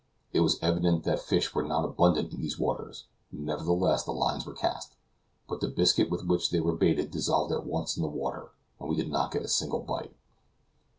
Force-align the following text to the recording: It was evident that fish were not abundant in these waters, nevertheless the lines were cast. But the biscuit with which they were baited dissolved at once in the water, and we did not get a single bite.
It 0.33 0.39
was 0.39 0.57
evident 0.63 1.03
that 1.03 1.19
fish 1.21 1.53
were 1.53 1.61
not 1.61 1.85
abundant 1.85 2.33
in 2.33 2.41
these 2.41 2.57
waters, 2.57 3.05
nevertheless 3.31 4.03
the 4.03 4.11
lines 4.11 4.47
were 4.47 4.55
cast. 4.55 4.95
But 5.47 5.59
the 5.61 5.67
biscuit 5.67 6.09
with 6.09 6.25
which 6.25 6.49
they 6.49 6.59
were 6.59 6.73
baited 6.75 7.11
dissolved 7.11 7.51
at 7.53 7.67
once 7.67 7.97
in 7.97 8.01
the 8.01 8.09
water, 8.09 8.49
and 8.79 8.89
we 8.89 8.95
did 8.95 9.11
not 9.11 9.31
get 9.31 9.43
a 9.43 9.47
single 9.47 9.81
bite. 9.81 10.15